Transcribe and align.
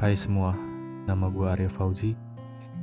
Hai 0.00 0.16
semua, 0.16 0.56
nama 1.04 1.28
gue 1.28 1.44
Arya 1.44 1.68
Fauzi. 1.68 2.16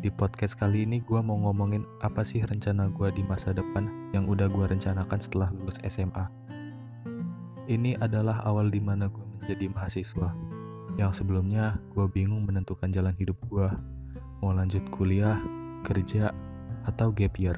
Di 0.06 0.10
podcast 0.14 0.54
kali 0.54 0.86
ini 0.86 1.02
gue 1.02 1.18
mau 1.18 1.34
ngomongin 1.50 1.82
apa 2.06 2.22
sih 2.22 2.46
rencana 2.46 2.94
gue 2.94 3.10
di 3.10 3.26
masa 3.26 3.58
depan 3.58 3.90
yang 4.14 4.30
udah 4.30 4.46
gue 4.46 4.62
rencanakan 4.70 5.18
setelah 5.18 5.50
lulus 5.50 5.82
SMA. 5.82 6.30
Ini 7.66 7.98
adalah 8.06 8.46
awal 8.46 8.70
di 8.70 8.78
mana 8.78 9.10
gue 9.10 9.26
menjadi 9.34 9.66
mahasiswa, 9.66 10.30
yang 11.02 11.10
sebelumnya 11.10 11.82
gue 11.98 12.06
bingung 12.06 12.46
menentukan 12.46 12.94
jalan 12.94 13.18
hidup 13.18 13.42
gue, 13.50 13.66
mau 14.46 14.54
lanjut 14.54 14.86
kuliah, 14.94 15.42
kerja, 15.90 16.30
atau 16.86 17.10
gap 17.10 17.34
year. 17.42 17.58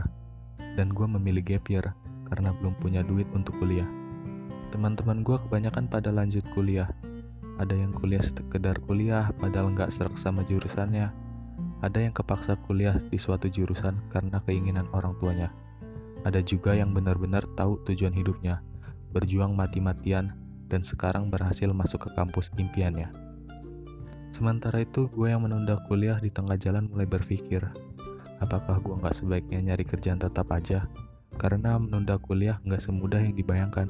Dan 0.79 0.87
gue 0.95 1.03
memilih 1.03 1.43
gap 1.43 1.67
year 1.67 1.83
karena 2.31 2.55
belum 2.63 2.79
punya 2.79 3.03
duit 3.03 3.27
untuk 3.35 3.59
kuliah. 3.59 3.91
Teman-teman 4.71 5.19
gue 5.19 5.35
kebanyakan 5.35 5.91
pada 5.91 6.15
lanjut 6.15 6.47
kuliah, 6.55 6.87
ada 7.59 7.75
yang 7.75 7.91
kuliah 7.91 8.23
sekedar 8.23 8.79
kuliah 8.87 9.35
padahal 9.35 9.75
nggak 9.75 9.91
serak 9.91 10.15
sama 10.15 10.47
jurusannya. 10.47 11.11
Ada 11.83 12.07
yang 12.07 12.15
kepaksa 12.15 12.55
kuliah 12.63 12.95
di 13.11 13.19
suatu 13.19 13.51
jurusan 13.51 13.99
karena 14.07 14.39
keinginan 14.47 14.87
orang 14.95 15.15
tuanya. 15.19 15.51
Ada 16.23 16.39
juga 16.39 16.75
yang 16.75 16.95
benar-benar 16.95 17.43
tahu 17.59 17.79
tujuan 17.83 18.15
hidupnya, 18.15 18.63
berjuang 19.11 19.55
mati-matian, 19.55 20.35
dan 20.71 20.83
sekarang 20.83 21.27
berhasil 21.27 21.67
masuk 21.71 22.07
ke 22.07 22.09
kampus 22.15 22.51
impiannya. 22.55 23.11
Sementara 24.31 24.83
itu, 24.83 25.11
gue 25.11 25.27
yang 25.31 25.43
menunda 25.43 25.79
kuliah 25.87 26.19
di 26.19 26.31
tengah 26.31 26.55
jalan 26.55 26.87
mulai 26.87 27.07
berpikir, 27.07 27.63
apakah 28.39 28.79
gue 28.79 28.95
nggak 28.99 29.15
sebaiknya 29.15 29.59
nyari 29.71 29.83
kerjaan 29.83 30.19
tetap 30.19 30.47
aja? 30.51 30.87
Karena 31.39 31.79
menunda 31.79 32.19
kuliah 32.19 32.59
nggak 32.63 32.83
semudah 32.83 33.19
yang 33.23 33.35
dibayangkan. 33.35 33.87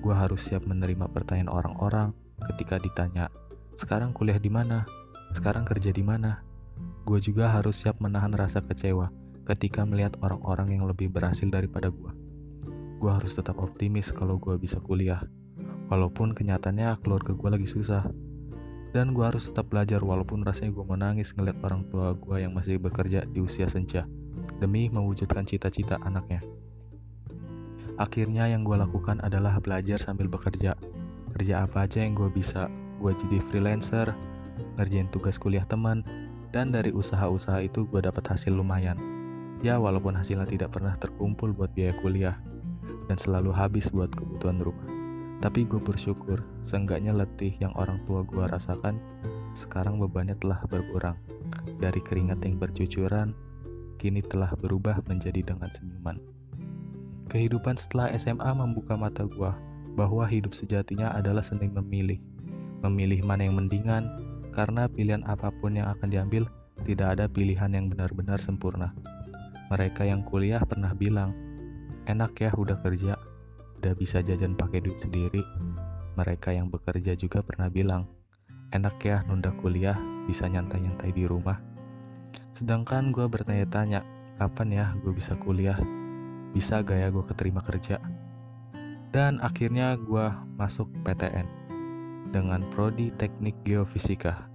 Gue 0.00 0.14
harus 0.16 0.48
siap 0.48 0.64
menerima 0.64 1.08
pertanyaan 1.12 1.52
orang-orang, 1.52 2.12
ketika 2.48 2.80
ditanya, 2.80 3.28
"Sekarang 3.76 4.16
kuliah 4.16 4.40
di 4.40 4.48
mana? 4.48 4.88
Sekarang 5.30 5.68
kerja 5.68 5.92
di 5.92 6.00
mana?" 6.00 6.40
Gue 7.04 7.18
juga 7.20 7.48
harus 7.50 7.80
siap 7.80 7.98
menahan 8.00 8.32
rasa 8.32 8.60
kecewa 8.60 9.08
ketika 9.48 9.82
melihat 9.82 10.14
orang-orang 10.22 10.78
yang 10.78 10.84
lebih 10.86 11.10
berhasil 11.10 11.48
daripada 11.48 11.90
gue. 11.90 12.12
Gue 13.00 13.10
harus 13.10 13.32
tetap 13.32 13.56
optimis 13.58 14.12
kalau 14.12 14.36
gue 14.36 14.54
bisa 14.60 14.78
kuliah, 14.78 15.24
walaupun 15.88 16.36
kenyataannya 16.36 17.00
keluarga 17.02 17.32
gue 17.32 17.48
lagi 17.50 17.68
susah. 17.68 18.04
Dan 18.90 19.14
gue 19.14 19.22
harus 19.22 19.46
tetap 19.46 19.70
belajar 19.70 20.02
walaupun 20.02 20.42
rasanya 20.42 20.74
gue 20.74 20.82
menangis 20.82 21.30
ngeliat 21.34 21.58
orang 21.62 21.86
tua 21.88 22.14
gue 22.18 22.42
yang 22.42 22.54
masih 22.54 22.78
bekerja 22.82 23.22
di 23.22 23.38
usia 23.38 23.70
senja, 23.70 24.06
demi 24.58 24.90
mewujudkan 24.90 25.46
cita-cita 25.46 25.98
anaknya. 26.02 26.42
Akhirnya 27.98 28.50
yang 28.50 28.66
gue 28.66 28.74
lakukan 28.74 29.22
adalah 29.22 29.62
belajar 29.62 30.02
sambil 30.02 30.26
bekerja, 30.26 30.74
kerja 31.40 31.64
apa 31.64 31.88
aja 31.88 32.04
yang 32.04 32.12
gue 32.12 32.28
bisa 32.28 32.68
gue 33.00 33.16
jadi 33.16 33.40
freelancer 33.48 34.12
ngerjain 34.76 35.08
tugas 35.08 35.40
kuliah 35.40 35.64
teman 35.64 36.04
dan 36.52 36.68
dari 36.68 36.92
usaha-usaha 36.92 37.64
itu 37.64 37.88
gue 37.88 38.04
dapat 38.04 38.28
hasil 38.28 38.52
lumayan. 38.52 39.00
Ya 39.64 39.80
walaupun 39.80 40.12
hasilnya 40.12 40.44
tidak 40.44 40.76
pernah 40.76 40.92
terkumpul 41.00 41.56
buat 41.56 41.72
biaya 41.72 41.96
kuliah 42.04 42.36
dan 43.08 43.16
selalu 43.16 43.56
habis 43.56 43.88
buat 43.88 44.12
kebutuhan 44.12 44.60
rumah. 44.60 44.84
Tapi 45.40 45.64
gue 45.64 45.80
bersyukur 45.80 46.44
seenggaknya 46.60 47.16
letih 47.16 47.56
yang 47.56 47.72
orang 47.72 48.04
tua 48.04 48.20
gue 48.20 48.44
rasakan 48.44 49.00
sekarang 49.56 49.96
bebannya 49.96 50.36
telah 50.44 50.60
berkurang. 50.68 51.16
Dari 51.80 52.04
keringat 52.04 52.44
yang 52.44 52.60
bercucuran 52.60 53.32
kini 53.96 54.20
telah 54.20 54.52
berubah 54.60 55.00
menjadi 55.08 55.40
dengan 55.40 55.72
senyuman. 55.72 56.20
Kehidupan 57.32 57.80
setelah 57.80 58.12
SMA 58.20 58.52
membuka 58.52 58.92
mata 59.00 59.24
gue 59.24 59.69
bahwa 59.94 60.26
hidup 60.26 60.54
sejatinya 60.54 61.10
adalah 61.14 61.42
seni 61.42 61.66
memilih. 61.66 62.18
Memilih 62.80 63.22
mana 63.26 63.46
yang 63.46 63.58
mendingan, 63.58 64.08
karena 64.50 64.90
pilihan 64.90 65.22
apa 65.26 65.52
pun 65.62 65.78
yang 65.78 65.90
akan 65.92 66.08
diambil, 66.10 66.48
tidak 66.82 67.18
ada 67.18 67.26
pilihan 67.28 67.70
yang 67.70 67.86
benar-benar 67.92 68.40
sempurna. 68.40 68.94
Mereka 69.70 70.02
yang 70.02 70.26
kuliah 70.26 70.62
pernah 70.66 70.90
bilang, 70.96 71.36
enak 72.10 72.34
ya 72.40 72.50
udah 72.56 72.80
kerja, 72.82 73.14
udah 73.78 73.92
bisa 73.94 74.18
jajan 74.24 74.58
pakai 74.58 74.82
duit 74.82 74.98
sendiri. 74.98 75.44
Mereka 76.18 76.50
yang 76.50 76.68
bekerja 76.68 77.14
juga 77.14 77.44
pernah 77.44 77.70
bilang, 77.70 78.10
enak 78.74 78.96
ya 79.02 79.22
nunda 79.30 79.54
kuliah, 79.62 79.96
bisa 80.26 80.50
nyantai-nyantai 80.50 81.14
di 81.14 81.24
rumah. 81.28 81.62
Sedangkan 82.50 83.14
gue 83.14 83.30
bertanya-tanya, 83.30 84.02
kapan 84.42 84.68
ya 84.74 84.86
gue 85.06 85.14
bisa 85.14 85.38
kuliah? 85.38 85.78
Bisa 86.50 86.82
gak 86.82 86.98
ya 86.98 87.08
gue 87.14 87.22
keterima 87.30 87.62
kerja? 87.62 88.02
Dan 89.10 89.42
akhirnya 89.42 89.98
gue 89.98 90.30
masuk 90.54 90.86
PTN 91.02 91.42
dengan 92.30 92.62
Prodi 92.70 93.10
Teknik 93.10 93.58
Geofisika, 93.66 94.46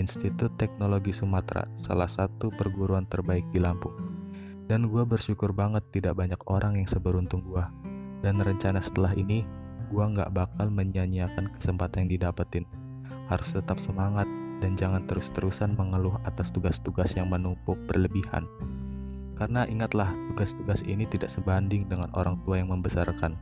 Institut 0.00 0.48
Teknologi 0.56 1.12
Sumatera, 1.12 1.68
salah 1.76 2.08
satu 2.08 2.48
perguruan 2.48 3.04
terbaik 3.04 3.44
di 3.52 3.60
Lampung. 3.60 3.92
Dan 4.64 4.88
gue 4.88 5.04
bersyukur 5.04 5.52
banget 5.52 5.84
tidak 5.92 6.16
banyak 6.16 6.40
orang 6.48 6.80
yang 6.80 6.88
seberuntung 6.88 7.44
gue. 7.44 7.60
Dan 8.24 8.40
rencana 8.40 8.80
setelah 8.80 9.12
ini, 9.12 9.44
gue 9.92 10.00
nggak 10.00 10.32
bakal 10.32 10.72
menyanyiakan 10.72 11.52
kesempatan 11.52 12.08
yang 12.08 12.16
didapetin. 12.16 12.64
Harus 13.28 13.52
tetap 13.52 13.76
semangat 13.76 14.24
dan 14.64 14.72
jangan 14.72 15.04
terus-terusan 15.04 15.76
mengeluh 15.76 16.16
atas 16.24 16.48
tugas-tugas 16.48 17.12
yang 17.12 17.28
menumpuk 17.28 17.76
berlebihan. 17.84 18.48
Karena 19.36 19.68
ingatlah, 19.68 20.08
tugas-tugas 20.32 20.80
ini 20.88 21.04
tidak 21.04 21.28
sebanding 21.28 21.84
dengan 21.92 22.08
orang 22.16 22.40
tua 22.48 22.56
yang 22.56 22.72
membesarkan 22.72 23.36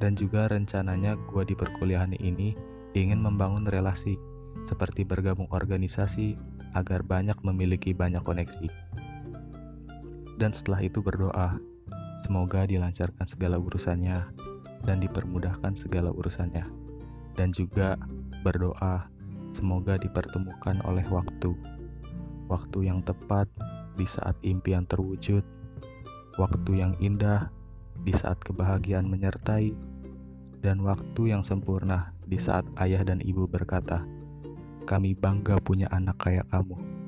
dan 0.00 0.16
juga 0.16 0.48
rencananya 0.48 1.14
gue 1.28 1.44
di 1.44 1.54
perkuliahan 1.54 2.16
ini 2.18 2.56
ingin 2.96 3.20
membangun 3.20 3.68
relasi 3.68 4.16
seperti 4.64 5.04
bergabung 5.06 5.46
organisasi 5.52 6.34
agar 6.74 7.04
banyak 7.04 7.36
memiliki 7.44 7.92
banyak 7.92 8.24
koneksi. 8.24 8.66
Dan 10.40 10.56
setelah 10.56 10.80
itu 10.80 11.04
berdoa, 11.04 11.60
semoga 12.16 12.64
dilancarkan 12.64 13.28
segala 13.28 13.60
urusannya 13.60 14.24
dan 14.88 14.96
dipermudahkan 15.04 15.76
segala 15.76 16.08
urusannya. 16.08 16.64
Dan 17.36 17.52
juga 17.52 18.00
berdoa, 18.40 19.08
semoga 19.52 20.00
dipertemukan 20.00 20.80
oleh 20.88 21.04
waktu. 21.12 21.52
Waktu 22.48 22.88
yang 22.88 23.04
tepat 23.04 23.46
di 24.00 24.08
saat 24.08 24.34
impian 24.40 24.88
terwujud, 24.88 25.44
waktu 26.40 26.72
yang 26.72 26.96
indah 27.04 27.52
di 28.04 28.12
saat 28.16 28.40
kebahagiaan 28.40 29.08
menyertai, 29.08 29.72
dan 30.60 30.84
waktu 30.84 31.32
yang 31.32 31.40
sempurna 31.40 32.12
di 32.28 32.36
saat 32.36 32.68
ayah 32.78 33.00
dan 33.00 33.18
ibu 33.24 33.48
berkata, 33.48 34.04
"Kami 34.84 35.16
bangga 35.16 35.56
punya 35.60 35.88
anak 35.88 36.20
kayak 36.20 36.46
kamu." 36.52 36.99